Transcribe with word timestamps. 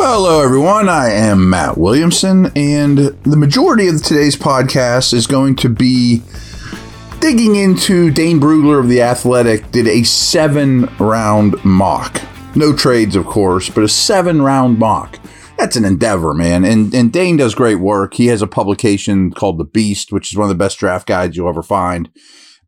Hello, 0.00 0.44
everyone. 0.44 0.88
I 0.88 1.10
am 1.10 1.50
Matt 1.50 1.76
Williamson, 1.76 2.52
and 2.54 2.98
the 2.98 3.36
majority 3.36 3.88
of 3.88 4.00
today's 4.00 4.36
podcast 4.36 5.12
is 5.12 5.26
going 5.26 5.56
to 5.56 5.68
be 5.68 6.22
digging 7.18 7.56
into 7.56 8.12
Dane 8.12 8.38
Brugler 8.38 8.78
of 8.78 8.88
The 8.88 9.02
Athletic 9.02 9.72
did 9.72 9.88
a 9.88 10.04
seven 10.04 10.84
round 11.00 11.62
mock. 11.64 12.22
No 12.54 12.72
trades, 12.72 13.16
of 13.16 13.26
course, 13.26 13.70
but 13.70 13.82
a 13.82 13.88
seven 13.88 14.40
round 14.40 14.78
mock. 14.78 15.18
That's 15.58 15.74
an 15.74 15.84
endeavor, 15.84 16.32
man. 16.32 16.64
And, 16.64 16.94
and 16.94 17.12
Dane 17.12 17.36
does 17.36 17.56
great 17.56 17.80
work. 17.80 18.14
He 18.14 18.28
has 18.28 18.40
a 18.40 18.46
publication 18.46 19.32
called 19.32 19.58
The 19.58 19.64
Beast, 19.64 20.12
which 20.12 20.30
is 20.30 20.38
one 20.38 20.48
of 20.48 20.56
the 20.56 20.64
best 20.64 20.78
draft 20.78 21.08
guides 21.08 21.36
you'll 21.36 21.48
ever 21.48 21.64
find. 21.64 22.08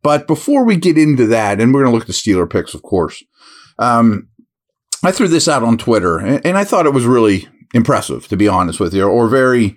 But 0.03 0.27
before 0.27 0.65
we 0.65 0.75
get 0.75 0.97
into 0.97 1.27
that, 1.27 1.61
and 1.61 1.73
we're 1.73 1.83
going 1.83 1.93
to 1.93 1.97
look 1.97 2.03
at 2.03 2.07
the 2.07 2.13
Steeler 2.13 2.49
picks, 2.49 2.73
of 2.73 2.81
course, 2.81 3.23
um, 3.79 4.27
I 5.03 5.11
threw 5.11 5.27
this 5.27 5.47
out 5.47 5.63
on 5.63 5.77
Twitter, 5.77 6.17
and, 6.19 6.57
I 6.57 6.63
thought 6.63 6.85
it 6.85 6.93
was 6.93 7.05
really 7.05 7.47
impressive, 7.73 8.27
to 8.27 8.37
be 8.37 8.47
honest 8.47 8.79
with 8.79 8.93
you, 8.93 9.07
or 9.07 9.27
very 9.27 9.75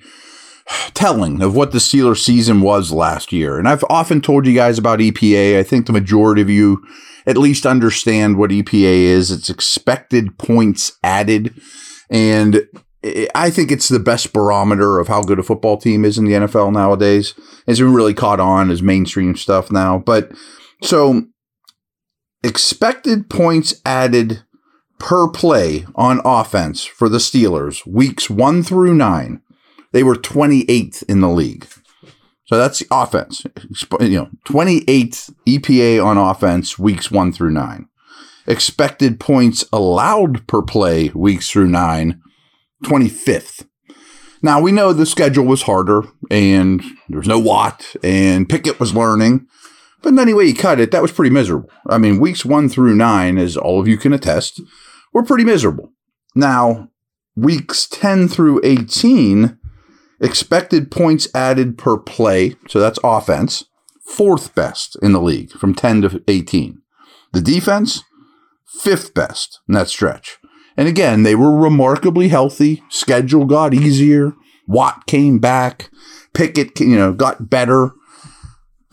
telling 0.94 1.42
of 1.42 1.54
what 1.54 1.72
the 1.72 1.78
Steelers 1.78 2.22
season 2.22 2.60
was 2.60 2.92
last 2.92 3.32
year. 3.32 3.58
And 3.58 3.68
I've 3.68 3.84
often 3.88 4.20
told 4.20 4.46
you 4.46 4.54
guys 4.54 4.78
about 4.78 4.98
EPA. 4.98 5.58
I 5.58 5.62
think 5.62 5.86
the 5.86 5.92
majority 5.92 6.42
of 6.42 6.50
you 6.50 6.82
at 7.26 7.36
least 7.36 7.66
understand 7.66 8.36
what 8.36 8.50
EPA 8.50 8.82
is. 8.82 9.30
It's 9.30 9.50
expected 9.50 10.38
points 10.38 10.98
added. 11.02 11.54
And 12.10 12.66
I 13.34 13.50
think 13.50 13.70
it's 13.70 13.88
the 13.88 13.98
best 13.98 14.32
barometer 14.32 14.98
of 14.98 15.08
how 15.08 15.22
good 15.22 15.38
a 15.38 15.42
football 15.42 15.76
team 15.76 16.04
is 16.04 16.18
in 16.18 16.24
the 16.24 16.32
NFL 16.32 16.72
nowadays. 16.72 17.34
It's 17.66 17.80
been 17.80 17.94
really 17.94 18.14
caught 18.14 18.40
on 18.40 18.70
as 18.70 18.82
mainstream 18.82 19.36
stuff 19.36 19.70
now. 19.70 19.98
But 19.98 20.32
so 20.82 21.24
expected 22.42 23.28
points 23.30 23.80
added 23.84 24.44
per 24.98 25.28
play 25.28 25.86
on 25.94 26.20
offense 26.24 26.84
for 26.84 27.08
the 27.08 27.18
Steelers, 27.18 27.86
weeks 27.86 28.30
one 28.30 28.62
through 28.62 28.94
nine, 28.94 29.40
they 29.92 30.02
were 30.02 30.16
28th 30.16 31.02
in 31.04 31.20
the 31.20 31.28
league. 31.28 31.66
So 32.46 32.58
that's 32.58 32.80
the 32.80 32.86
offense. 32.90 33.44
You 34.00 34.08
know, 34.08 34.30
28th 34.46 35.32
EPA 35.46 36.04
on 36.04 36.18
offense, 36.18 36.78
weeks 36.78 37.10
one 37.10 37.32
through 37.32 37.52
nine. 37.52 37.88
Expected 38.46 39.18
points 39.18 39.64
allowed 39.72 40.46
per 40.46 40.60
play, 40.60 41.10
weeks 41.14 41.48
through 41.48 41.68
nine, 41.68 42.20
25th. 42.84 43.66
Now 44.42 44.60
we 44.60 44.72
know 44.72 44.92
the 44.92 45.06
schedule 45.06 45.46
was 45.46 45.62
harder 45.62 46.02
and 46.30 46.82
there 47.08 47.18
was 47.18 47.28
no 47.28 47.38
Watt 47.38 47.96
and 48.02 48.46
Pickett 48.46 48.78
was 48.78 48.94
learning. 48.94 49.46
But 50.04 50.18
anyway, 50.18 50.44
you 50.44 50.54
cut 50.54 50.78
it, 50.78 50.90
that 50.90 51.00
was 51.00 51.12
pretty 51.12 51.30
miserable. 51.30 51.70
I 51.88 51.96
mean, 51.96 52.20
weeks 52.20 52.44
one 52.44 52.68
through 52.68 52.94
nine, 52.94 53.38
as 53.38 53.56
all 53.56 53.80
of 53.80 53.88
you 53.88 53.96
can 53.96 54.12
attest, 54.12 54.60
were 55.14 55.24
pretty 55.24 55.44
miserable. 55.44 55.92
Now, 56.34 56.90
weeks 57.34 57.86
10 57.86 58.28
through 58.28 58.60
18, 58.62 59.58
expected 60.20 60.90
points 60.90 61.26
added 61.34 61.78
per 61.78 61.96
play, 61.96 62.56
so 62.68 62.78
that's 62.80 62.98
offense, 63.02 63.64
fourth 64.06 64.54
best 64.54 64.94
in 65.02 65.12
the 65.12 65.22
league 65.22 65.52
from 65.52 65.74
10 65.74 66.02
to 66.02 66.22
18. 66.28 66.82
The 67.32 67.40
defense, 67.40 68.02
fifth 68.66 69.14
best 69.14 69.60
in 69.66 69.74
that 69.74 69.88
stretch. 69.88 70.36
And 70.76 70.86
again, 70.86 71.22
they 71.22 71.34
were 71.34 71.56
remarkably 71.56 72.28
healthy. 72.28 72.82
Schedule 72.90 73.46
got 73.46 73.72
easier. 73.72 74.34
Watt 74.68 75.06
came 75.06 75.38
back. 75.38 75.88
Pickett, 76.34 76.78
you 76.78 76.96
know, 76.96 77.14
got 77.14 77.48
better. 77.48 77.92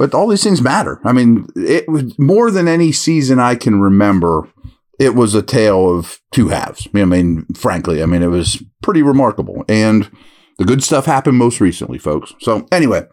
But 0.02 0.16
all 0.16 0.28
these 0.28 0.44
things 0.44 0.64
matter. 0.64 1.00
I 1.04 1.12
mean, 1.12 1.46
it 1.56 1.88
was 1.88 2.18
more 2.18 2.50
than 2.50 2.68
any 2.68 2.92
season 2.92 3.40
I 3.40 3.54
can 3.54 3.80
remember. 3.80 4.50
It 4.98 5.14
was 5.14 5.36
a 5.36 5.44
tale 5.44 5.96
of 5.96 6.20
two 6.32 6.48
halves. 6.48 6.88
I 6.96 7.06
mean, 7.06 7.46
frankly, 7.54 8.02
I 8.02 8.08
mean, 8.08 8.24
it 8.24 8.32
was 8.32 8.64
pretty 8.82 9.04
remarkable. 9.04 9.64
And 9.70 10.10
the 10.58 10.66
good 10.66 10.84
stuff 10.84 11.06
happened 11.06 11.38
most 11.38 11.62
recently, 11.62 12.00
folks. 12.00 12.34
So, 12.40 12.66
anyway, 12.72 13.04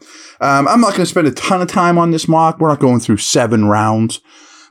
um, 0.40 0.66
I'm 0.66 0.80
not 0.80 0.92
going 0.92 1.02
to 1.02 1.06
spend 1.06 1.26
a 1.26 1.32
ton 1.32 1.60
of 1.60 1.68
time 1.68 1.98
on 1.98 2.10
this 2.10 2.26
mock. 2.26 2.58
We're 2.58 2.68
not 2.68 2.80
going 2.80 3.00
through 3.00 3.18
seven 3.18 3.66
rounds, 3.66 4.22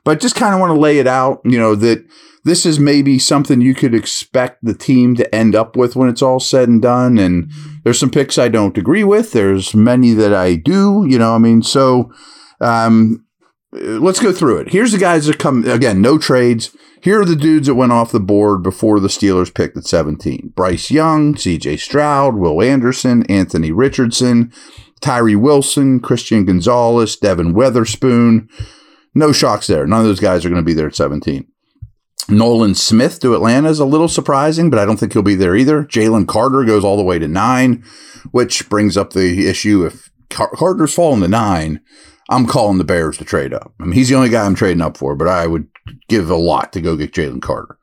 but 0.04 0.20
just 0.20 0.34
kind 0.34 0.56
of 0.56 0.60
want 0.60 0.74
to 0.74 0.80
lay 0.80 0.98
it 0.98 1.06
out, 1.06 1.42
you 1.46 1.60
know, 1.60 1.76
that 1.76 2.04
this 2.48 2.66
is 2.66 2.80
maybe 2.80 3.20
something 3.20 3.60
you 3.60 3.76
could 3.76 3.94
expect 3.94 4.64
the 4.64 4.74
team 4.74 5.16
to 5.16 5.36
end 5.36 5.54
up 5.54 5.76
with 5.76 5.98
when 5.98 6.08
it's 6.08 6.22
all 6.22 6.40
said 6.40 6.70
and 6.70 6.82
done. 6.82 7.18
And 7.18 7.52
there's 7.84 8.00
some 8.00 8.10
picks 8.10 8.38
I 8.38 8.48
don't 8.48 8.78
agree 8.78 9.04
with. 9.04 9.34
There's 9.34 9.76
many 9.76 10.14
that 10.14 10.34
I 10.34 10.56
do, 10.56 11.06
you 11.08 11.20
know, 11.20 11.36
I 11.36 11.40
mean, 11.40 11.62
so 11.62 12.10
um, 12.62 13.26
let's 13.74 14.22
go 14.22 14.32
through 14.32 14.60
it. 14.60 14.70
Here's 14.70 14.94
the 14.94 14.98
guys 14.98 15.26
that 15.26 15.40
come, 15.40 15.68
again, 15.70 16.02
no 16.02 16.18
trades. 16.18 16.76
Here 17.02 17.20
are 17.20 17.26
the 17.26 17.36
dudes 17.36 17.68
that 17.68 17.76
went 17.76 17.92
off 17.92 18.14
the 18.14 18.20
board 18.20 18.64
before 18.64 19.02
the 19.02 19.10
Steelers 19.10 19.54
picked 19.54 19.76
at 19.76 19.86
17 19.86 20.54
Bryce 20.56 20.90
Young, 20.90 21.36
CJ 21.36 21.80
Stroud, 21.80 22.36
Will 22.36 22.62
Anderson, 22.62 23.24
Anthony 23.30 23.74
Richardson, 23.74 24.54
Tyree 25.02 25.36
Wilson, 25.36 26.00
Christian 26.00 26.46
Gonzalez, 26.46 27.18
Devon 27.18 27.54
Witherspoon. 27.54 28.48
No 29.14 29.34
shocks 29.34 29.68
there. 29.68 29.86
None 29.86 30.00
of 30.00 30.06
those 30.06 30.22
guys 30.22 30.46
are 30.46 30.50
going 30.50 30.62
to 30.62 30.66
be 30.66 30.74
there 30.74 30.88
at 30.88 30.96
17. 30.96 31.46
Nolan 32.30 32.76
Smith 32.76 33.20
to 33.22 33.36
Atlanta 33.36 33.70
is 33.70 33.80
a 33.80 33.86
little 33.86 34.10
surprising, 34.10 34.70
but 34.70 34.80
I 34.80 34.86
don't 34.86 34.98
think 34.98 35.14
he'll 35.14 35.22
be 35.22 35.36
there 35.36 35.56
either. 35.56 35.84
Jalen 35.84 36.28
Carter 36.28 36.64
goes 36.66 36.84
all 36.84 36.98
the 36.98 37.04
way 37.04 37.20
to 37.20 37.28
nine, 37.28 37.84
which 38.32 38.68
brings 38.70 38.98
up 38.98 39.14
the 39.14 39.48
issue 39.48 39.86
if 39.86 40.12
Car- 40.30 40.52
Carter's 40.56 40.94
falling 40.94 41.22
to 41.22 41.28
nine, 41.28 41.82
I'm 42.30 42.46
calling 42.46 42.78
the 42.78 42.84
Bears 42.84 43.18
to 43.18 43.26
trade 43.26 43.54
up. 43.54 43.74
I 43.80 43.86
mean, 43.86 43.94
he's 43.94 44.10
the 44.10 44.16
only 44.16 44.30
guy 44.30 44.46
I'm 44.46 44.56
trading 44.56 44.82
up 44.82 44.98
for, 44.98 45.16
but 45.16 45.28
I 45.28 45.48
would 45.48 45.68
give 46.10 46.30
a 46.30 46.36
lot 46.36 46.74
to 46.74 46.82
go 46.82 46.98
get 46.98 47.14
Jalen 47.14 47.42
Carter. 47.42 47.78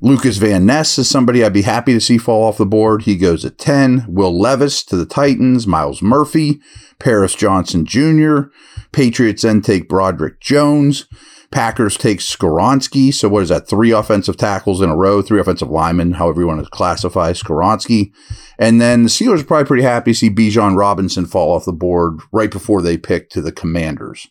Lucas 0.00 0.38
Van 0.38 0.64
Ness 0.64 0.98
is 0.98 1.10
somebody 1.10 1.44
I'd 1.44 1.52
be 1.52 1.62
happy 1.62 1.92
to 1.92 2.00
see 2.00 2.16
fall 2.16 2.44
off 2.44 2.56
the 2.56 2.64
board. 2.64 3.02
He 3.02 3.16
goes 3.16 3.44
at 3.44 3.58
10. 3.58 4.06
Will 4.08 4.38
Levis 4.38 4.82
to 4.84 4.96
the 4.96 5.04
Titans. 5.04 5.66
Myles 5.66 6.00
Murphy. 6.00 6.60
Paris 6.98 7.34
Johnson 7.34 7.84
Jr. 7.84 8.44
Patriots 8.92 9.42
then 9.42 9.60
take 9.60 9.88
Broderick 9.88 10.40
Jones. 10.40 11.06
Packers 11.50 11.96
take 11.96 12.20
Skoronski. 12.20 13.12
So 13.12 13.28
what 13.28 13.42
is 13.42 13.48
that? 13.48 13.68
Three 13.68 13.90
offensive 13.90 14.36
tackles 14.36 14.80
in 14.80 14.88
a 14.88 14.96
row, 14.96 15.20
three 15.20 15.40
offensive 15.40 15.68
linemen, 15.68 16.12
however 16.12 16.40
you 16.40 16.46
want 16.46 16.62
to 16.62 16.70
classify 16.70 17.32
Skoronski. 17.32 18.12
And 18.58 18.80
then 18.80 19.02
the 19.02 19.08
Steelers 19.08 19.40
are 19.40 19.44
probably 19.44 19.66
pretty 19.66 19.82
happy 19.82 20.12
to 20.12 20.18
see 20.18 20.30
Bijan 20.30 20.76
Robinson 20.76 21.26
fall 21.26 21.54
off 21.54 21.64
the 21.64 21.72
board 21.72 22.20
right 22.32 22.50
before 22.50 22.82
they 22.82 22.96
pick 22.96 23.30
to 23.30 23.42
the 23.42 23.52
Commanders. 23.52 24.28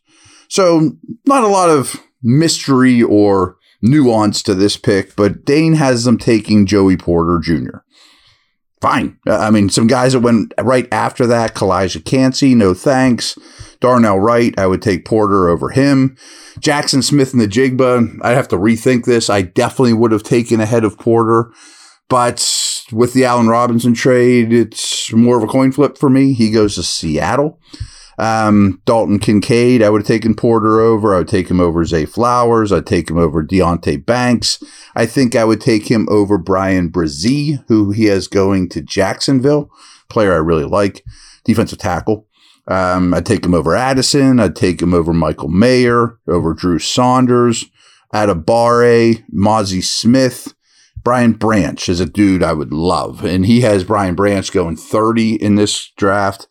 So 0.47 0.94
not 1.25 1.44
a 1.44 1.47
lot 1.47 1.69
of 1.69 2.02
mystery 2.24 3.03
or 3.03 3.58
nuance 3.81 4.41
to 4.44 4.56
this 4.56 4.78
pick, 4.78 5.16
but 5.16 5.46
Dane 5.46 5.74
has 5.74 6.06
them 6.06 6.18
taking 6.18 6.66
Joey 6.66 6.97
Porter 6.97 7.40
Jr. 7.40 7.79
Fine. 8.81 9.19
Uh, 9.28 9.38
I 9.38 9.50
mean, 9.50 9.69
some 9.69 9.88
guys 9.88 10.13
that 10.13 10.22
went 10.22 10.53
right 10.59 10.88
after 10.91 11.28
that, 11.28 11.53
Calijah 11.53 12.06
Kancey, 12.06 12.56
no 12.56 12.73
thanks. 12.73 13.38
Darnell 13.81 14.19
Wright, 14.19 14.57
I 14.57 14.67
would 14.67 14.81
take 14.81 15.06
Porter 15.06 15.50
over 15.50 15.69
him. 15.69 16.16
Jackson 16.59 17.01
Smith-Njigba, 17.01 18.19
I'd 18.22 18.35
have 18.35 18.47
to 18.50 18.57
rethink 18.57 19.06
this. 19.06 19.29
I 19.29 19.41
definitely 19.41 19.94
would 19.94 20.12
have 20.12 20.23
taken 20.23 20.62
ahead 20.62 20.84
of 20.84 20.97
Porter, 20.97 21.51
but 22.07 22.40
with 22.91 23.13
the 23.13 23.25
Allen 23.25 23.47
Robinson 23.47 23.94
trade, 23.94 24.53
it's 24.53 25.11
more 25.13 25.38
of 25.38 25.44
a 25.44 25.47
coin 25.47 25.72
flip 25.72 25.97
for 25.97 26.09
me. 26.09 26.34
He 26.34 26.51
goes 26.51 26.75
to 26.75 26.84
Seattle. 26.84 27.59
Um, 28.19 28.81
Dalton 28.84 29.18
Kincaid, 29.19 29.81
I 29.81 29.90
would 29.90 30.02
have 30.02 30.07
taken 30.07 30.35
Porter 30.35 30.81
over. 30.81 31.16
I 31.16 31.19
would 31.19 31.30
take 31.30 31.50
him 31.50 31.62
over 31.62 31.85
Zay 31.85 32.06
Flowers. 32.06 32.74
I'd 32.74 32.85
take 32.85 33.09
him 33.09 33.18
over 33.18 33.41
Deonte 33.41 34.06
Banks. 34.06 34.62
I 34.94 35.06
think 35.06 35.35
I 35.35 35.46
would 35.46 35.62
take 35.62 35.90
him 35.90 36.06
over 36.09 36.38
Bryan 36.38 36.91
Bresee, 36.91 37.63
who 37.69 37.91
he 37.91 38.06
has 38.06 38.28
going 38.28 38.68
to 38.69 38.81
Jacksonville, 38.81 39.69
player 40.09 40.34
I 40.34 40.38
really 40.38 40.66
like, 40.66 41.02
defensive 41.46 41.79
tackle. 41.79 42.28
Um, 42.68 43.13
I'd 43.13 43.25
take 43.25 43.46
him 43.46 43.53
over 43.53 43.74
Addison. 43.74 44.41
I'd 44.41 44.56
take 44.56 44.81
him 44.81 44.94
over 44.94 45.13
Michael 45.13 45.47
Mayer, 45.47 46.19
over 46.28 46.53
Drew 46.53 46.78
Sanders, 46.78 47.66
Adebawore, 48.14 49.23
Mazi 49.34 49.82
Smith. 49.82 50.53
Brian 51.02 51.32
Branch 51.32 51.88
is 51.88 52.02
a 52.02 52.05
dude 52.05 52.43
I 52.43 52.52
would 52.52 52.73
love. 52.73 53.23
And 53.23 53.46
he 53.46 53.61
has 53.61 53.85
Brian 53.85 54.16
Branch 54.16 54.52
going 54.52 54.76
30 54.76 55.35
in 55.35 55.55
this 55.55 55.93
draft. 55.96 56.47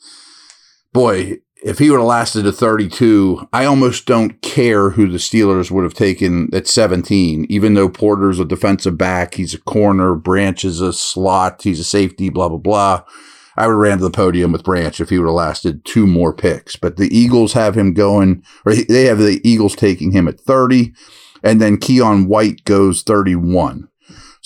Boy, 0.95 1.37
if 1.63 1.79
he 1.79 1.91
would 1.91 1.99
have 1.99 2.07
lasted 2.07 2.45
to 2.45 2.53
32, 2.53 3.49
I 3.53 3.65
almost 3.65 4.07
don't 4.07 4.41
care 4.43 4.91
who 4.91 5.09
the 5.09 5.19
Steelers 5.19 5.71
would 5.71 5.85
have 5.85 5.95
taken 5.95 6.49
at 6.55 6.69
17, 6.69 7.47
even 7.49 7.75
though 7.75 7.89
Porter's 7.89 8.39
a 8.39 8.45
defensive 8.45 8.97
back, 8.97 9.35
he's 9.35 9.55
a 9.55 9.61
corner, 9.61 10.15
Branch 10.15 10.65
is 10.65 10.81
a 10.81 10.93
slot, 10.93 11.63
he's 11.63 11.81
a 11.81 11.85
safety, 11.85 12.29
blah, 12.29 12.49
blah, 12.49 12.59
blah. 12.59 13.03
I 13.57 13.67
would 13.67 13.73
have 13.73 13.81
ran 13.81 13.99
to 13.99 14.05
the 14.05 14.11
podium 14.11 14.53
with 14.53 14.63
Branch 14.63 15.01
if 15.01 15.11
he 15.11 15.19
would 15.19 15.27
have 15.27 15.35
lasted 15.35 15.85
two 15.85 16.07
more 16.07 16.33
picks. 16.33 16.77
But 16.77 16.97
the 16.97 17.09
Eagles 17.17 17.55
have 17.55 17.77
him 17.77 17.93
going, 17.93 18.45
or 18.65 18.75
they 18.75 19.07
have 19.07 19.19
the 19.19 19.41
Eagles 19.43 19.75
taking 19.75 20.13
him 20.13 20.29
at 20.29 20.41
30, 20.41 20.93
and 21.43 21.61
then 21.61 21.77
Keion 21.77 22.29
White 22.29 22.65
goes 22.65 23.03
31. 23.03 23.88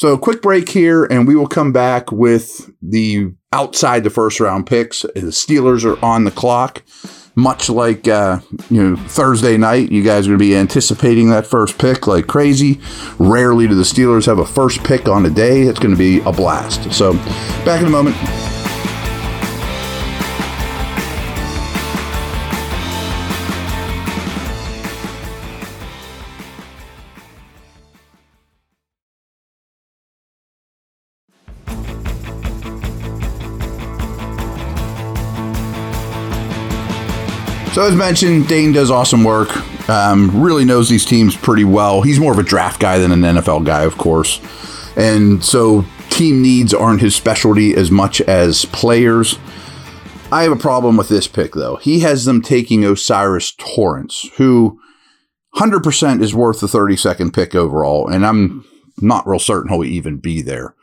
So, 0.02 0.18
quick 0.18 0.42
break 0.42 0.68
here, 0.68 1.04
and 1.04 1.28
we 1.28 1.36
will 1.36 1.46
come 1.46 1.72
back 1.72 2.10
with 2.10 2.68
the 2.82 3.32
outside 3.52 4.02
the 4.02 4.10
first 4.10 4.40
round 4.40 4.66
picks. 4.66 5.02
The 5.02 5.30
Steelers 5.30 5.84
are 5.84 6.04
on 6.04 6.24
the 6.24 6.32
clock. 6.32 6.82
much 7.36 7.70
like 7.70 8.08
uh, 8.08 8.40
you 8.68 8.82
know 8.82 8.96
Thursday 8.96 9.56
night, 9.56 9.92
you 9.92 10.02
guys 10.02 10.26
are 10.26 10.30
going 10.30 10.40
to 10.40 10.44
be 10.44 10.56
anticipating 10.56 11.30
that 11.30 11.46
first 11.46 11.78
pick 11.78 12.08
like 12.08 12.26
crazy. 12.26 12.80
Rarely 13.18 13.68
do 13.68 13.76
the 13.76 13.84
Steelers 13.84 14.26
have 14.26 14.40
a 14.40 14.44
first 14.44 14.82
pick 14.82 15.08
on 15.08 15.24
a 15.24 15.30
day. 15.30 15.60
It's 15.62 15.78
going 15.78 15.94
to 15.94 15.96
be 15.96 16.18
a 16.22 16.32
blast. 16.32 16.92
So, 16.92 17.12
back 17.64 17.80
in 17.80 17.86
a 17.86 17.90
moment. 17.90 18.16
So 37.72 37.86
as 37.86 37.96
mentioned, 37.96 38.48
Dane 38.48 38.72
does 38.72 38.90
awesome 38.90 39.24
work. 39.24 39.48
Um, 39.88 40.42
really 40.42 40.66
knows 40.66 40.90
these 40.90 41.06
teams 41.06 41.34
pretty 41.34 41.64
well. 41.64 42.02
He's 42.02 42.20
more 42.20 42.32
of 42.32 42.38
a 42.38 42.42
draft 42.42 42.78
guy 42.78 42.98
than 42.98 43.12
an 43.12 43.22
NFL 43.22 43.64
guy, 43.64 43.84
of 43.84 43.96
course, 43.96 44.42
and 44.94 45.42
so 45.42 45.86
team 46.10 46.42
needs 46.42 46.74
aren't 46.74 47.00
his 47.00 47.16
specialty 47.16 47.74
as 47.74 47.90
much 47.90 48.20
as 48.20 48.66
players. 48.66 49.38
I 50.30 50.42
have 50.42 50.52
a 50.52 50.56
problem 50.56 50.98
with 50.98 51.08
this 51.08 51.26
pick 51.26 51.54
though. 51.54 51.76
He 51.76 52.00
has 52.00 52.26
them 52.26 52.42
taking 52.42 52.84
O'Cyrus 52.84 53.52
Torrence, 53.52 54.28
who 54.36 54.78
100% 55.56 56.22
is 56.22 56.34
worth 56.34 56.60
the 56.60 56.66
32nd 56.66 57.34
pick 57.34 57.54
overall, 57.54 58.06
and 58.06 58.26
I'm 58.26 58.66
not 58.98 59.26
real 59.26 59.38
certain 59.38 59.70
he'll 59.70 59.82
even 59.82 60.18
be 60.18 60.42
there. 60.42 60.74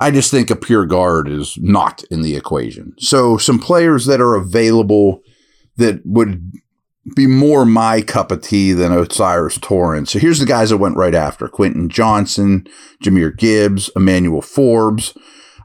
I 0.00 0.10
just 0.10 0.32
think 0.32 0.50
a 0.50 0.56
pure 0.56 0.84
guard 0.84 1.28
is 1.28 1.56
not 1.58 2.02
in 2.10 2.22
the 2.22 2.34
equation. 2.34 2.94
So 2.98 3.36
some 3.36 3.60
players 3.60 4.06
that 4.06 4.20
are 4.20 4.34
available 4.34 5.22
that 5.76 6.00
would 6.04 6.52
be 7.14 7.26
more 7.26 7.64
my 7.66 8.00
cup 8.00 8.30
of 8.30 8.42
tea 8.42 8.72
than 8.72 8.92
O'Cyrus 8.92 9.58
Torrence. 9.58 10.12
So 10.12 10.18
here's 10.18 10.38
the 10.38 10.46
guys 10.46 10.70
that 10.70 10.78
went 10.78 10.96
right 10.96 11.14
after 11.14 11.48
Quentin 11.48 11.88
Johnston, 11.88 12.66
Jahmyr 13.02 13.36
Gibbs, 13.36 13.90
Emmanuel 13.94 14.40
Forbes. 14.40 15.16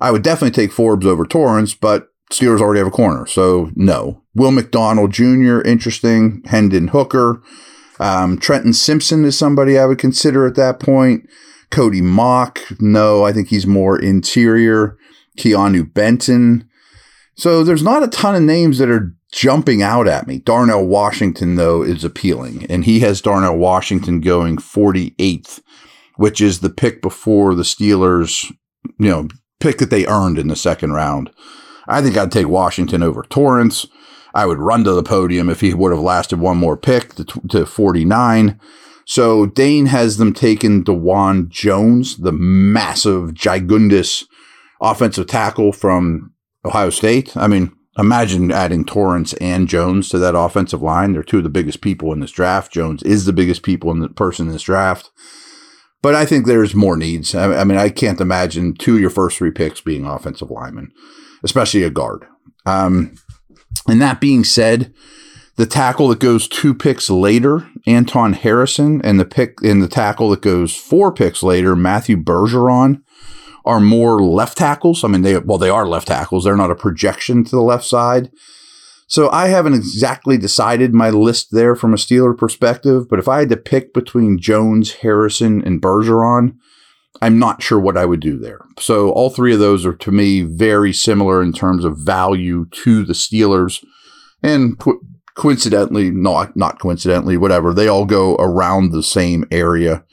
I 0.02 0.12
would 0.12 0.22
definitely 0.22 0.52
take 0.52 0.74
Forbes 0.74 1.06
over 1.06 1.26
Torrence, 1.26 1.74
but 1.74 2.10
Steelers 2.32 2.62
already 2.62 2.80
have 2.80 2.88
a 2.88 2.92
corner, 2.92 3.26
so 3.26 3.72
no. 3.76 4.22
Will 4.36 4.52
McDonald 4.52 5.12
Jr., 5.12 5.62
interesting. 5.62 6.44
Hendon 6.46 6.90
Hooker. 6.90 7.42
Um, 8.00 8.38
Trenton 8.38 8.74
Simpson 8.74 9.26
is 9.26 9.38
somebody 9.38 9.78
I 9.78 9.86
would 9.86 9.98
consider 9.98 10.46
at 10.46 10.56
that 10.56 10.80
point. 10.80 11.28
Cody 11.70 12.02
Mauch, 12.02 12.60
no, 12.80 13.26
I 13.26 13.34
think 13.34 13.50
he's 13.50 13.68
more 13.68 14.00
interior. 14.00 14.98
Keanu 15.38 15.92
Benton. 15.94 16.69
So 17.40 17.64
there's 17.64 17.82
not 17.82 18.04
a 18.04 18.10
ton 18.10 18.36
of 18.36 18.42
names 18.42 18.80
that 18.80 18.90
are 18.90 19.16
jumping 19.32 19.82
out 19.82 20.10
at 20.10 20.28
me. 20.28 20.40
Darnell 20.40 20.86
Washington, 20.86 21.56
though, 21.56 21.82
is 21.82 22.04
appealing, 22.04 22.66
and 22.70 22.84
he 22.84 23.00
has 23.00 23.22
Darnell 23.22 23.56
Washington 23.56 24.20
going 24.20 24.58
48th, 24.58 25.62
which 26.18 26.42
is 26.42 26.60
the 26.60 26.70
pick 26.70 27.02
before 27.02 27.56
the 27.56 27.64
Steelers, 27.64 28.52
you 29.00 29.10
know, 29.10 29.30
pick 29.62 29.78
that 29.78 29.90
they 29.90 30.06
earned 30.06 30.38
in 30.38 30.50
the 30.50 30.56
second 30.58 30.92
round. 30.92 31.30
I 31.88 32.02
think 32.02 32.18
I'd 32.18 32.30
take 32.30 32.50
Washington 32.50 33.02
over 33.02 33.24
Torrence. 33.24 33.88
I 34.34 34.46
would 34.46 34.60
run 34.60 34.84
to 34.84 34.92
the 34.92 35.02
podium 35.02 35.50
if 35.50 35.62
he 35.62 35.74
would 35.74 35.94
have 35.94 36.02
lasted 36.02 36.42
one 36.42 36.58
more 36.58 36.76
pick 36.76 37.16
to, 37.16 37.24
to 37.24 37.66
49. 37.66 38.60
So 39.06 39.46
Dane 39.46 39.86
has 39.86 40.18
them 40.18 40.34
taking 40.34 40.84
Dawand 40.84 41.48
Jones, 41.48 42.18
the 42.18 42.34
massive, 42.34 43.32
gigundous 43.32 44.26
offensive 44.82 45.28
tackle 45.28 45.72
from 45.72 46.34
Ohio 46.66 46.90
State. 46.90 47.36
I 47.36 47.48
mean, 47.48 47.72
imagine 47.98 48.52
adding 48.52 48.86
Torrence 48.86 49.34
and 49.34 49.68
Jones 49.68 50.10
to 50.10 50.20
that 50.20 50.38
offensive 50.38 50.82
line. 50.82 51.14
They're 51.14 51.24
two 51.24 51.38
of 51.38 51.44
the 51.44 51.50
biggest 51.50 51.82
people 51.82 52.14
in 52.14 52.20
this 52.20 52.32
draft. 52.32 52.72
Jones 52.72 53.04
is 53.04 53.26
the 53.26 53.34
biggest 53.34 53.64
people 53.64 53.92
in 53.92 54.00
the 54.00 54.10
person 54.10 54.48
in 54.48 54.54
this 54.54 54.64
draft. 54.64 55.10
But 56.02 56.16
I 56.16 56.26
think 56.26 56.46
there's 56.46 56.74
more 56.74 56.96
needs. 56.96 57.36
I, 57.36 57.64
mean, 57.66 57.78
I 57.78 57.90
can't 57.90 58.22
imagine 58.22 58.74
two 58.74 58.96
of 58.96 59.02
your 59.02 59.10
first 59.10 59.38
three 59.38 59.52
picks 59.52 59.82
being 59.82 60.06
offensive 60.06 60.50
linemen, 60.50 60.94
especially 61.44 61.84
a 61.84 61.90
guard. 61.90 62.26
Um, 62.66 63.16
and 63.88 64.02
that 64.02 64.22
being 64.22 64.46
said, 64.46 64.94
the 65.58 65.66
tackle 65.66 66.08
that 66.08 66.22
goes 66.22 66.48
two 66.48 66.74
picks 66.74 67.10
later, 67.10 67.68
Anton 67.86 68.32
Harrison, 68.32 69.02
and 69.04 69.20
the 69.20 69.26
pick 69.26 69.58
in 69.62 69.82
the 69.82 69.90
tackle 69.90 70.30
that 70.30 70.42
goes 70.42 70.74
four 70.74 71.12
picks 71.12 71.44
later, 71.44 71.76
Matthew 71.76 72.16
Bergeron, 72.16 73.02
are 73.66 73.80
more 73.80 74.22
left 74.22 74.58
tackles. 74.58 75.04
I 75.04 75.08
mean, 75.08 75.22
they 75.22 75.38
well, 75.38 75.58
they 75.58 75.70
are 75.70 75.88
left 75.88 76.08
tackles. 76.08 76.44
They're 76.44 76.56
not 76.56 76.72
a 76.72 76.76
projection 76.76 77.44
to 77.44 77.52
the 77.52 77.62
left 77.62 77.86
side. 77.86 78.32
So 79.08 79.28
I 79.32 79.48
haven't 79.48 79.74
exactly 79.74 80.38
decided 80.38 80.94
my 80.94 81.10
list 81.10 81.48
there 81.52 81.76
from 81.76 81.94
a 81.94 81.98
Steeler 81.98 82.38
perspective, 82.38 83.10
but 83.10 83.18
if 83.18 83.28
I 83.28 83.40
had 83.40 83.50
to 83.50 83.58
pick 83.58 83.92
between 83.92 84.40
Jones, 84.40 84.94
Harrison, 84.94 85.64
and 85.66 85.82
Bergeron, 85.82 86.58
I'm 87.20 87.40
not 87.40 87.64
sure 87.64 87.80
what 87.80 87.98
I 87.98 88.06
would 88.06 88.20
do 88.20 88.38
there. 88.38 88.60
So 88.78 89.10
all 89.10 89.32
three 89.32 89.52
of 89.52 89.60
those 89.60 89.84
are 89.84 89.96
to 89.96 90.12
me 90.12 90.44
very 90.44 90.94
similar 90.94 91.42
in 91.42 91.54
terms 91.54 91.86
of 91.86 91.98
value 91.98 92.66
to 92.84 93.04
the 93.04 93.14
Steelers, 93.14 93.84
and 94.44 94.78
co- 94.78 95.02
coincidentally, 95.34 96.12
not 96.12 96.56
not 96.56 96.80
coincidentally, 96.80 97.36
whatever, 97.36 97.74
they 97.74 97.88
all 97.88 98.06
go 98.06 98.36
around 98.36 98.92
the 98.92 99.04
same 99.04 99.46
area. 99.50 100.04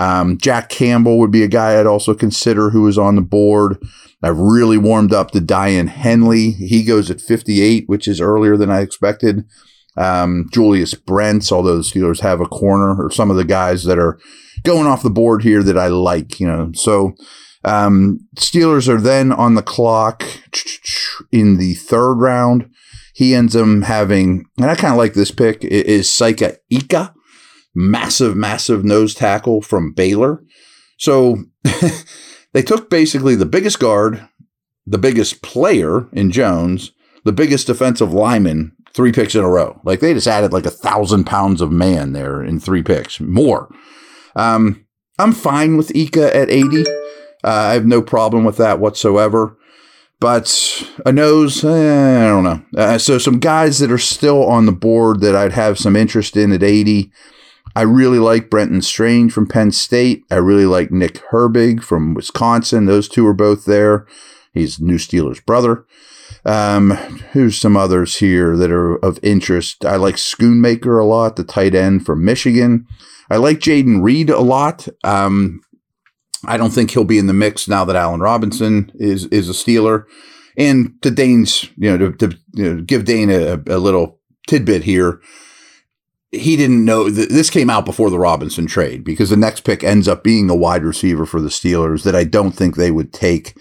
Um, 0.00 0.38
Jack 0.38 0.70
Campbell 0.70 1.18
would 1.18 1.30
be 1.30 1.42
a 1.42 1.48
guy 1.48 1.78
I'd 1.78 1.86
also 1.86 2.14
consider 2.14 2.70
who 2.70 2.88
is 2.88 2.96
on 2.96 3.16
the 3.16 3.22
board. 3.22 3.76
I've 4.22 4.38
really 4.38 4.78
warmed 4.78 5.12
up 5.12 5.30
to 5.32 5.40
Daiyan 5.40 5.88
Henley. 5.88 6.52
He 6.52 6.84
goes 6.84 7.10
at 7.10 7.20
58, 7.20 7.86
which 7.86 8.08
is 8.08 8.18
earlier 8.18 8.56
than 8.56 8.70
I 8.70 8.80
expected. 8.80 9.44
Um, 9.98 10.48
Julius 10.54 10.94
Brents, 10.94 11.52
although 11.52 11.76
the 11.76 11.82
Steelers 11.82 12.20
have 12.20 12.40
a 12.40 12.46
corner, 12.46 12.96
or 12.96 13.10
some 13.10 13.30
of 13.30 13.36
the 13.36 13.44
guys 13.44 13.84
that 13.84 13.98
are 13.98 14.18
going 14.62 14.86
off 14.86 15.02
the 15.02 15.10
board 15.10 15.42
here 15.42 15.62
that 15.62 15.76
I 15.76 15.88
like, 15.88 16.40
you 16.40 16.46
know. 16.46 16.72
So 16.74 17.12
um, 17.62 18.20
Steelers 18.36 18.88
are 18.88 19.00
then 19.00 19.32
on 19.32 19.54
the 19.54 19.62
clock 19.62 20.24
in 21.30 21.58
the 21.58 21.74
third 21.74 22.14
round. 22.14 22.70
He 23.12 23.34
ends 23.34 23.54
up 23.54 23.66
having, 23.82 24.46
and 24.56 24.70
I 24.70 24.76
kind 24.76 24.94
of 24.94 24.98
like 24.98 25.12
this 25.12 25.30
pick, 25.30 25.62
is 25.62 26.08
Siaki 26.08 26.56
Ika 26.70 27.12
massive, 27.74 28.36
massive 28.36 28.84
nose 28.84 29.14
tackle 29.14 29.62
from 29.62 29.92
Baylor. 29.92 30.42
So 30.98 31.44
they 32.52 32.62
took 32.62 32.90
basically 32.90 33.34
the 33.34 33.46
biggest 33.46 33.78
guard, 33.78 34.26
the 34.86 34.98
biggest 34.98 35.42
player 35.42 36.08
in 36.12 36.30
Jones, 36.30 36.92
the 37.24 37.32
biggest 37.32 37.66
defensive 37.66 38.12
lineman, 38.12 38.76
three 38.92 39.12
picks 39.12 39.34
in 39.34 39.44
a 39.44 39.48
row. 39.48 39.80
Like 39.84 40.00
they 40.00 40.14
just 40.14 40.26
added 40.26 40.52
like 40.52 40.66
a 40.66 40.70
thousand 40.70 41.24
pounds 41.24 41.60
of 41.60 41.70
man 41.70 42.12
there 42.12 42.42
in 42.42 42.60
three 42.60 42.82
picks, 42.82 43.20
more. 43.20 43.72
Um, 44.36 44.86
I'm 45.18 45.32
fine 45.32 45.76
with 45.76 45.94
Ika 45.94 46.34
at 46.34 46.50
80. 46.50 46.84
Uh, 47.42 47.48
I 47.48 47.72
have 47.74 47.86
no 47.86 48.02
problem 48.02 48.44
with 48.44 48.56
that 48.56 48.80
whatsoever. 48.80 49.56
But 50.18 50.84
a 51.06 51.12
nose, 51.12 51.64
eh, 51.64 52.24
I 52.24 52.28
don't 52.28 52.44
know. 52.44 52.62
Uh, 52.76 52.98
so 52.98 53.16
some 53.16 53.38
guys 53.38 53.78
that 53.78 53.90
are 53.90 53.98
still 53.98 54.44
on 54.46 54.66
the 54.66 54.72
board 54.72 55.20
that 55.20 55.34
I'd 55.34 55.52
have 55.52 55.78
some 55.78 55.96
interest 55.96 56.36
in 56.36 56.52
at 56.52 56.62
80. 56.62 57.10
I 57.74 57.82
really 57.82 58.18
like 58.18 58.50
Brenton 58.50 58.82
Strange 58.82 59.32
from 59.32 59.46
Penn 59.46 59.70
State. 59.70 60.24
I 60.30 60.36
really 60.36 60.66
like 60.66 60.90
Nick 60.90 61.22
Herbig 61.30 61.82
from 61.82 62.14
Wisconsin. 62.14 62.86
Those 62.86 63.08
two 63.08 63.26
are 63.26 63.34
both 63.34 63.64
there. 63.64 64.06
He's 64.52 64.80
New 64.80 64.96
Steelers' 64.96 65.44
brother. 65.44 65.86
Um, 66.44 66.90
who's 67.32 67.60
some 67.60 67.76
others 67.76 68.16
here 68.16 68.56
that 68.56 68.70
are 68.70 68.96
of 68.96 69.20
interest? 69.22 69.84
I 69.84 69.96
like 69.96 70.16
Schoonmaker 70.16 71.00
a 71.00 71.04
lot, 71.04 71.36
the 71.36 71.44
tight 71.44 71.74
end 71.74 72.04
from 72.06 72.24
Michigan. 72.24 72.86
I 73.30 73.36
like 73.36 73.58
Jayden 73.58 74.02
Reed 74.02 74.30
a 74.30 74.40
lot. 74.40 74.88
Um, 75.04 75.60
I 76.44 76.56
don't 76.56 76.70
think 76.70 76.90
he'll 76.90 77.04
be 77.04 77.18
in 77.18 77.26
the 77.26 77.32
mix 77.32 77.68
now 77.68 77.84
that 77.84 77.96
Allen 77.96 78.20
Robinson 78.20 78.90
is 78.94 79.26
is 79.26 79.48
a 79.48 79.52
Steeler. 79.52 80.04
And 80.56 81.00
to 81.02 81.10
Dane's, 81.10 81.64
you 81.76 81.96
know, 81.96 82.10
to, 82.10 82.28
to 82.28 82.38
you 82.54 82.74
know, 82.74 82.82
give 82.82 83.04
Dane 83.04 83.30
a, 83.30 83.62
a 83.66 83.78
little 83.78 84.18
tidbit 84.48 84.82
here 84.82 85.20
he 86.32 86.56
didn't 86.56 86.84
know 86.84 87.10
that 87.10 87.30
this 87.30 87.50
came 87.50 87.68
out 87.68 87.84
before 87.84 88.08
the 88.08 88.18
Robinson 88.18 88.66
trade 88.66 89.02
because 89.02 89.30
the 89.30 89.36
next 89.36 89.62
pick 89.62 89.82
ends 89.82 90.06
up 90.06 90.22
being 90.22 90.48
a 90.48 90.54
wide 90.54 90.84
receiver 90.84 91.26
for 91.26 91.40
the 91.40 91.48
Steelers 91.48 92.04
that 92.04 92.14
I 92.14 92.22
don't 92.22 92.52
think 92.52 92.76
they 92.76 92.92
would 92.92 93.12
take. 93.12 93.56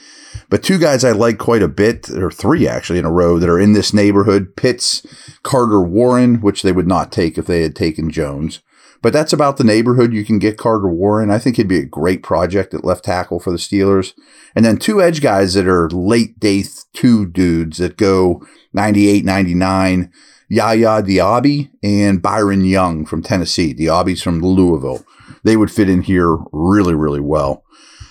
But 0.50 0.62
two 0.62 0.78
guys 0.78 1.04
I 1.04 1.12
like 1.12 1.40
quite 1.40 1.64
a 1.64 1.68
bit, 1.68 2.10
or 2.12 2.30
three 2.30 2.68
actually 2.68 3.00
in 3.00 3.06
a 3.06 3.12
row, 3.12 3.40
that 3.40 3.50
are 3.50 3.60
in 3.60 3.74
this 3.74 3.94
neighborhood 3.94 4.56
Pitts, 4.56 5.06
Carter 5.42 5.82
Warren, 5.82 6.42
which 6.42 6.62
they 6.62 6.72
would 6.72 6.88
not 6.88 7.12
take 7.12 7.38
if 7.38 7.48
they 7.48 7.64
had 7.64 7.76
taken 7.76 8.12
Jones. 8.12 8.62
But 9.02 9.14
that's 9.14 9.34
about 9.34 9.58
the 9.58 9.64
neighborhood 9.64 10.14
you 10.14 10.26
can 10.26 10.40
get 10.40 10.58
Carter 10.58 10.90
Warren. 10.90 11.32
I 11.32 11.40
think 11.40 11.56
he'd 11.56 11.68
be 11.68 11.80
a 11.80 11.86
great 11.86 12.22
project 12.22 12.74
at 12.74 12.84
left 12.84 13.06
tackle 13.06 13.40
for 13.40 13.50
the 13.50 13.58
Steelers. 13.58 14.14
And 14.56 14.66
then 14.66 14.78
two 14.78 15.02
edge 15.02 15.22
guys 15.22 15.54
that 15.54 15.68
are 15.68 15.90
late 15.90 16.40
day 16.40 16.66
two 16.94 17.26
dudes 17.26 17.78
that 17.78 17.98
go 17.98 18.46
98, 18.74 19.24
99 19.24 20.12
Yaya 20.50 21.04
Diaby 21.04 21.70
and 21.84 22.22
Byron 22.22 22.66
Young 22.66 23.06
from 23.06 23.22
Tennessee. 23.22 23.74
Diaby's 23.74 24.22
from 24.22 24.42
Louisville. 24.42 25.06
They 25.44 25.56
would 25.56 25.72
fit 25.72 25.90
in 25.90 26.02
here 26.02 26.38
really, 26.52 26.96
really 26.96 27.20
well. 27.20 27.64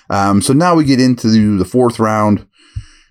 Um, 0.08 0.40
so 0.40 0.52
now 0.52 0.74
we 0.74 0.84
get 0.84 1.00
into 1.00 1.58
the, 1.58 1.64
fourth 1.64 1.98
round. 1.98 2.46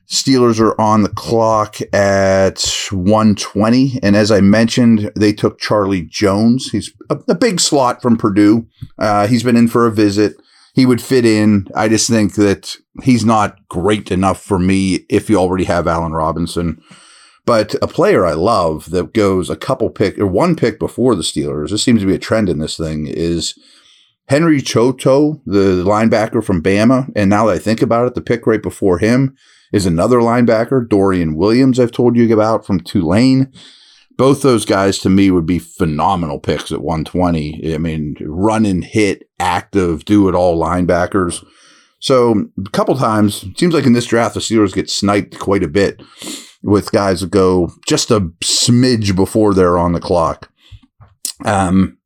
Steelers 0.07 0.60
are 0.60 0.79
on 0.79 1.03
the 1.03 1.10
clock 1.10 1.77
at 1.93 2.63
120. 2.91 4.00
And 4.01 4.15
as 4.15 4.31
I 4.31 4.41
mentioned, 4.41 5.12
they 5.15 5.34
took 5.34 5.60
Charlie 5.60 6.03
Jones. 6.03 6.72
He's 6.72 6.91
a, 7.10 7.19
a 7.27 7.36
big 7.36 7.60
slot 7.60 8.01
from 8.01 8.17
Purdue. 8.17 8.67
Uh, 8.98 9.27
he's 9.27 9.43
been 9.43 9.57
in 9.57 9.67
for 9.67 9.86
a 9.86 9.91
visit. 9.91 10.36
He 10.74 10.86
would 10.86 11.01
fit 11.01 11.25
in. 11.25 11.67
I 11.75 11.89
just 11.89 12.10
think 12.10 12.36
that 12.36 12.77
he's 13.03 13.25
not 13.25 13.57
great 13.67 14.12
enough 14.12 14.41
for 14.41 14.57
me 14.57 15.05
if 15.10 15.29
you 15.29 15.38
already 15.38 15.65
have 15.65 15.88
Allen 15.88 16.13
Robinson. 16.13 16.81
But 17.48 17.75
a 17.82 17.88
player 17.88 18.25
I 18.25 18.34
love 18.34 18.92
that 18.92 19.13
goes 19.13 19.50
a 19.50 19.56
couple 19.56 19.89
pick 19.89 20.20
or 20.20 20.27
one 20.27 20.58
pick 20.58 20.77
before 20.77 21.16
the 21.16 21.24
Steelers, 21.24 21.70
this 21.70 21.82
seems 21.82 22.01
to 22.01 22.06
be 22.06 22.13
a 22.13 22.20
trend 22.20 22.50
in 22.50 22.60
this 22.60 22.75
thing, 22.75 23.08
is 23.08 23.58
Henry 24.27 24.62
To'oTo'o, 24.62 25.42
the 25.46 25.82
linebacker 25.86 26.44
from 26.44 26.62
Bama. 26.62 27.10
And 27.16 27.30
now 27.30 27.46
that 27.46 27.54
I 27.54 27.58
think 27.58 27.82
about 27.82 28.06
it, 28.06 28.16
the 28.16 28.22
pick 28.22 28.46
right 28.46 28.62
before 28.62 28.98
him 28.98 29.38
is 29.72 29.86
another 29.86 30.20
linebacker, 30.20 30.89
Dorian 30.89 31.38
Williams, 31.38 31.80
I've 31.80 31.94
told 31.94 32.18
you 32.18 32.32
about 32.34 32.66
from 32.66 32.82
Tulane. 32.82 33.54
Both 34.18 34.42
those 34.42 34.66
guys 34.66 35.00
to 35.00 35.10
me 35.10 35.32
would 35.32 35.46
be 35.46 35.60
phenomenal 35.60 36.42
picks 36.42 36.74
at 36.74 36.82
120. 36.82 37.74
I 37.74 37.77
mean, 37.77 38.18
run 38.20 38.66
and 38.66 38.84
hit, 38.84 39.30
active, 39.39 40.04
do 40.04 40.27
it 40.27 40.36
all 40.36 40.62
linebackers. 40.62 41.46
So 42.00 42.50
a 42.66 42.70
couple 42.72 42.98
times, 42.98 43.44
it 43.44 43.58
seems 43.58 43.74
like 43.74 43.86
in 43.86 43.94
this 43.94 44.06
draft, 44.06 44.34
the 44.34 44.42
Steelers 44.42 44.74
get 44.74 44.89
sniped 44.89 45.39
quite 45.39 45.63
a 45.63 45.70
bit 45.70 46.01
with 46.64 46.92
guys 46.92 47.22
that 47.22 47.32
go 47.32 47.72
just 47.88 48.12
a 48.12 48.22
smidge 48.44 49.16
before 49.16 49.54
they're 49.54 49.78
on 49.78 49.94
the 49.94 50.00
clock. 50.00 50.52
Um, 51.46 51.98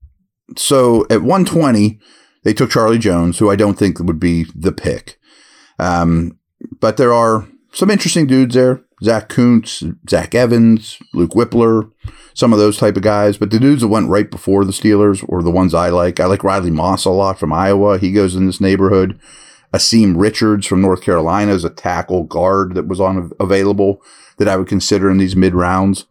so 0.57 1.05
at 1.09 1.21
120, 1.21 1.99
they 2.43 2.53
took 2.53 2.71
Charlie 2.71 2.97
Jones, 2.97 3.37
who 3.39 3.49
I 3.49 3.55
don't 3.55 3.77
think 3.77 3.99
would 3.99 4.19
be 4.19 4.45
the 4.55 4.71
pick. 4.71 5.17
Um, 5.79 6.37
but 6.79 6.97
there 6.97 7.13
are 7.13 7.47
some 7.73 7.89
interesting 7.89 8.27
dudes 8.27 8.55
there. 8.55 8.83
Zach 9.03 9.29
Kuntz, 9.29 9.83
Zach 10.09 10.35
Evans, 10.35 10.99
Luke 11.13 11.31
Wypler, 11.31 11.91
some 12.35 12.53
of 12.53 12.59
those 12.59 12.77
type 12.77 12.97
of 12.97 13.03
guys. 13.03 13.37
But 13.37 13.49
the 13.49 13.59
dudes 13.59 13.81
that 13.81 13.87
went 13.87 14.09
right 14.09 14.29
before 14.29 14.63
the 14.63 14.71
Steelers 14.71 15.27
were 15.27 15.41
the 15.41 15.49
ones 15.49 15.73
I 15.73 15.89
like. 15.89 16.19
I 16.19 16.25
like 16.25 16.43
Riley 16.43 16.69
Moss 16.69 17.05
a 17.05 17.09
lot 17.09 17.39
from 17.39 17.51
Iowa. 17.51 17.97
He 17.97 18.11
goes 18.11 18.35
in 18.35 18.45
this 18.45 18.61
neighborhood. 18.61 19.19
Asim 19.73 20.15
Richards 20.17 20.67
from 20.67 20.81
North 20.81 21.01
Carolina 21.01 21.53
is 21.53 21.63
a 21.63 21.69
tackle 21.69 22.23
guard 22.23 22.75
that 22.75 22.87
was 22.87 22.99
on 22.99 23.31
available 23.39 24.01
that 24.37 24.47
I 24.47 24.57
would 24.57 24.67
consider 24.67 25.09
in 25.09 25.17
these 25.17 25.35
mid 25.35 25.53
rounds. 25.53 26.05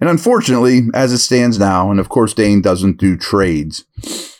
And 0.00 0.08
unfortunately, 0.08 0.88
as 0.94 1.12
it 1.12 1.18
stands 1.18 1.58
now, 1.58 1.90
and 1.90 2.00
of 2.00 2.08
course 2.08 2.34
Dane 2.34 2.62
doesn't 2.62 2.98
do 2.98 3.16
trades, 3.16 3.84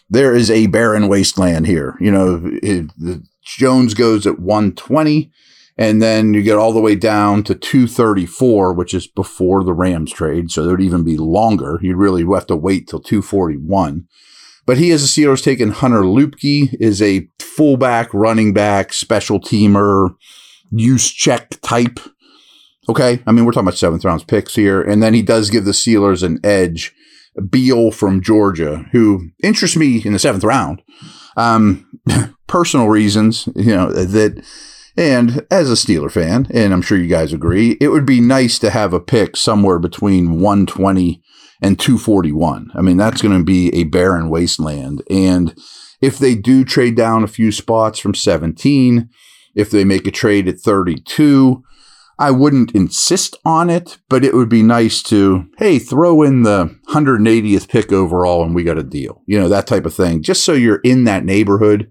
there 0.08 0.34
is 0.34 0.50
a 0.50 0.66
barren 0.66 1.08
wasteland 1.08 1.66
here. 1.66 1.96
You 2.00 2.10
know, 2.10 2.40
it, 2.62 2.90
the, 2.98 3.22
Jones 3.44 3.94
goes 3.94 4.26
at 4.26 4.38
120, 4.38 5.30
and 5.76 6.02
then 6.02 6.34
you 6.34 6.42
get 6.42 6.56
all 6.56 6.72
the 6.72 6.80
way 6.80 6.94
down 6.94 7.42
to 7.44 7.54
234, 7.54 8.72
which 8.72 8.94
is 8.94 9.06
before 9.06 9.64
the 9.64 9.72
Rams 9.72 10.12
trade. 10.12 10.50
So 10.50 10.62
there 10.62 10.72
would 10.72 10.82
even 10.82 11.04
be 11.04 11.16
longer. 11.16 11.78
You'd 11.82 11.96
really 11.96 12.24
have 12.34 12.46
to 12.48 12.56
wait 12.56 12.88
till 12.88 13.00
241. 13.00 14.06
But 14.66 14.78
he, 14.78 14.90
as 14.90 15.02
a 15.02 15.06
Steelers, 15.06 15.42
taken 15.42 15.70
Hunter 15.70 16.02
Luepke, 16.02 16.74
is 16.78 17.00
a 17.00 17.28
fullback, 17.60 18.08
running 18.14 18.54
back, 18.54 18.90
special 18.90 19.38
teamer, 19.38 20.16
use 20.70 21.10
check 21.10 21.60
type. 21.60 22.00
Okay. 22.88 23.22
I 23.26 23.32
mean, 23.32 23.44
we're 23.44 23.52
talking 23.52 23.68
about 23.68 23.76
seventh 23.76 24.02
round 24.02 24.26
picks 24.26 24.54
here. 24.54 24.80
And 24.80 25.02
then 25.02 25.12
he 25.12 25.20
does 25.20 25.50
give 25.50 25.66
the 25.66 25.72
Steelers 25.72 26.22
an 26.22 26.40
edge. 26.42 26.94
Beal 27.50 27.90
from 27.90 28.22
Georgia, 28.22 28.86
who 28.92 29.28
interests 29.42 29.76
me 29.76 30.00
in 30.02 30.14
the 30.14 30.18
seventh 30.18 30.42
round. 30.42 30.80
Um, 31.36 31.86
personal 32.46 32.88
reasons, 32.88 33.46
you 33.54 33.76
know, 33.76 33.92
that, 33.92 34.42
and 34.96 35.46
as 35.50 35.70
a 35.70 35.74
Steeler 35.74 36.10
fan, 36.10 36.46
and 36.50 36.72
I'm 36.72 36.82
sure 36.82 36.96
you 36.96 37.08
guys 37.08 37.34
agree, 37.34 37.76
it 37.78 37.88
would 37.88 38.06
be 38.06 38.22
nice 38.22 38.58
to 38.60 38.70
have 38.70 38.94
a 38.94 39.00
pick 39.00 39.36
somewhere 39.36 39.78
between 39.78 40.40
120 40.40 41.22
and 41.60 41.78
241. 41.78 42.70
I 42.74 42.80
mean, 42.80 42.96
that's 42.96 43.20
going 43.20 43.38
to 43.38 43.44
be 43.44 43.68
a 43.74 43.84
barren 43.84 44.30
wasteland. 44.30 45.02
And 45.10 45.54
if 46.00 46.18
they 46.18 46.34
do 46.34 46.64
trade 46.64 46.96
down 46.96 47.24
a 47.24 47.28
few 47.28 47.52
spots 47.52 47.98
from 47.98 48.14
17, 48.14 49.08
if 49.54 49.70
they 49.70 49.84
make 49.84 50.06
a 50.06 50.10
trade 50.10 50.48
at 50.48 50.60
32, 50.60 51.62
I 52.18 52.30
wouldn't 52.30 52.72
insist 52.72 53.36
on 53.46 53.70
it, 53.70 53.96
but 54.10 54.24
it 54.24 54.34
would 54.34 54.50
be 54.50 54.62
nice 54.62 55.02
to, 55.04 55.46
hey, 55.56 55.78
throw 55.78 56.22
in 56.22 56.42
the 56.42 56.78
180th 56.90 57.68
pick 57.68 57.92
overall 57.92 58.44
and 58.44 58.54
we 58.54 58.62
got 58.62 58.76
a 58.76 58.82
deal. 58.82 59.22
You 59.26 59.40
know, 59.40 59.48
that 59.48 59.66
type 59.66 59.86
of 59.86 59.94
thing, 59.94 60.22
just 60.22 60.44
so 60.44 60.52
you're 60.52 60.80
in 60.84 61.04
that 61.04 61.24
neighborhood. 61.24 61.90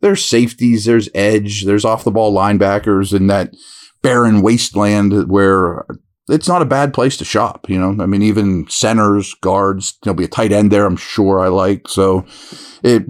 There's 0.00 0.24
safeties, 0.24 0.84
there's 0.84 1.08
edge, 1.14 1.64
there's 1.64 1.84
off 1.84 2.04
the 2.04 2.12
ball 2.12 2.32
linebackers 2.32 3.12
in 3.12 3.26
that 3.28 3.54
barren 4.00 4.42
wasteland 4.42 5.28
where 5.28 5.86
it's 6.28 6.48
not 6.48 6.62
a 6.62 6.66
bad 6.66 6.94
place 6.94 7.16
to 7.16 7.24
shop. 7.24 7.68
You 7.68 7.80
know, 7.80 8.02
I 8.02 8.06
mean, 8.06 8.22
even 8.22 8.68
centers, 8.68 9.34
guards, 9.34 9.98
there'll 10.02 10.16
be 10.16 10.24
a 10.24 10.28
tight 10.28 10.52
end 10.52 10.70
there. 10.70 10.86
I'm 10.86 10.96
sure 10.96 11.40
I 11.40 11.48
like. 11.48 11.88
So 11.88 12.24
it, 12.82 13.04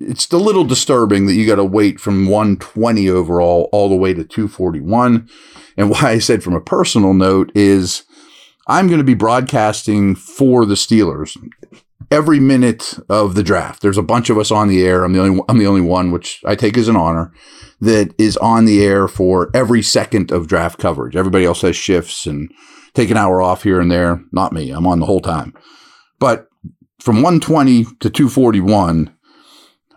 it's 0.00 0.30
a 0.32 0.38
little 0.38 0.64
disturbing 0.64 1.26
that 1.26 1.34
you 1.34 1.46
got 1.46 1.56
to 1.56 1.64
wait 1.64 2.00
from 2.00 2.26
120 2.26 3.08
overall 3.08 3.68
all 3.72 3.88
the 3.88 3.96
way 3.96 4.14
to 4.14 4.24
241. 4.24 5.28
And 5.76 5.90
why 5.90 6.10
I 6.10 6.18
said 6.18 6.42
from 6.42 6.54
a 6.54 6.60
personal 6.60 7.14
note 7.14 7.52
is 7.54 8.04
I'm 8.66 8.86
going 8.86 8.98
to 8.98 9.04
be 9.04 9.14
broadcasting 9.14 10.14
for 10.14 10.64
the 10.64 10.74
Steelers 10.74 11.36
every 12.10 12.38
minute 12.38 12.98
of 13.08 13.34
the 13.34 13.42
draft. 13.42 13.82
There's 13.82 13.98
a 13.98 14.02
bunch 14.02 14.30
of 14.30 14.38
us 14.38 14.50
on 14.50 14.68
the 14.68 14.84
air. 14.84 15.04
I'm 15.04 15.12
the 15.12 15.20
only 15.20 15.42
I'm 15.48 15.58
the 15.58 15.66
only 15.66 15.80
one, 15.80 16.10
which 16.10 16.40
I 16.44 16.54
take 16.54 16.76
as 16.76 16.88
an 16.88 16.96
honor, 16.96 17.32
that 17.80 18.14
is 18.18 18.36
on 18.36 18.64
the 18.64 18.84
air 18.84 19.08
for 19.08 19.50
every 19.54 19.82
second 19.82 20.30
of 20.30 20.46
draft 20.46 20.78
coverage. 20.78 21.16
Everybody 21.16 21.44
else 21.44 21.62
has 21.62 21.74
shifts 21.74 22.26
and 22.26 22.52
take 22.94 23.10
an 23.10 23.16
hour 23.16 23.40
off 23.40 23.62
here 23.62 23.80
and 23.80 23.90
there. 23.90 24.22
Not 24.30 24.52
me. 24.52 24.70
I'm 24.70 24.86
on 24.86 25.00
the 25.00 25.06
whole 25.06 25.20
time. 25.20 25.54
But 26.20 26.48
from 27.00 27.16
120 27.16 27.84
to 28.00 28.10
241, 28.10 29.12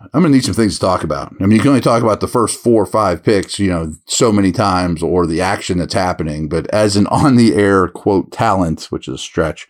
I'm 0.00 0.20
going 0.20 0.24
to 0.24 0.30
need 0.30 0.44
some 0.44 0.54
things 0.54 0.74
to 0.74 0.80
talk 0.80 1.04
about. 1.04 1.32
I 1.40 1.46
mean, 1.46 1.52
you 1.52 1.60
can 1.60 1.68
only 1.68 1.80
talk 1.80 2.02
about 2.02 2.20
the 2.20 2.28
first 2.28 2.60
four 2.60 2.82
or 2.82 2.86
five 2.86 3.22
picks, 3.22 3.58
you 3.58 3.70
know, 3.70 3.94
so 4.04 4.30
many 4.30 4.52
times 4.52 5.02
or 5.02 5.26
the 5.26 5.40
action 5.40 5.78
that's 5.78 5.94
happening. 5.94 6.48
But 6.48 6.66
as 6.68 6.96
an 6.96 7.06
on 7.08 7.36
the 7.36 7.54
air 7.54 7.88
quote 7.88 8.30
talent, 8.30 8.84
which 8.90 9.08
is 9.08 9.14
a 9.14 9.18
stretch, 9.18 9.66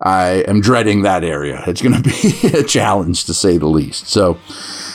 I 0.00 0.44
am 0.46 0.60
dreading 0.60 1.02
that 1.02 1.24
area. 1.24 1.64
It's 1.66 1.80
going 1.80 2.02
to 2.02 2.02
be 2.02 2.48
a 2.58 2.62
challenge 2.62 3.24
to 3.24 3.34
say 3.34 3.56
the 3.56 3.66
least. 3.66 4.08
So 4.08 4.38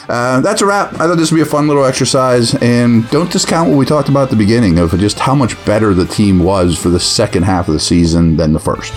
uh, 0.07 0.41
that's 0.41 0.61
a 0.61 0.65
wrap. 0.65 0.93
I 0.93 1.07
thought 1.07 1.15
this 1.15 1.31
would 1.31 1.37
be 1.37 1.41
a 1.41 1.45
fun 1.45 1.67
little 1.67 1.85
exercise. 1.85 2.53
And 2.55 3.09
don't 3.09 3.31
discount 3.31 3.69
what 3.69 3.77
we 3.77 3.85
talked 3.85 4.09
about 4.09 4.23
at 4.23 4.29
the 4.29 4.35
beginning 4.35 4.77
of 4.77 4.91
just 4.99 5.19
how 5.19 5.33
much 5.33 5.63
better 5.65 5.93
the 5.93 6.05
team 6.05 6.39
was 6.39 6.77
for 6.77 6.89
the 6.89 6.99
second 6.99 7.43
half 7.43 7.67
of 7.67 7.73
the 7.73 7.79
season 7.79 8.37
than 8.37 8.53
the 8.53 8.59
first. 8.59 8.93